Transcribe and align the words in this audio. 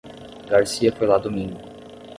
Garcia 0.49 0.91
foi 0.91 1.05
lá 1.05 1.19
domingo. 1.19 1.59